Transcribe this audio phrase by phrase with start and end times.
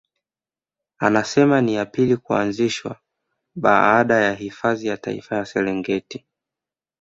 [0.99, 2.99] Anasema ni ya pili kuanzishwa
[3.55, 6.25] baada ya Hifadhi ya Taifa ya Serengeti